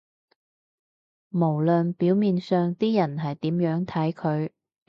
[1.29, 4.49] 無論表面上啲人係點樣睇佢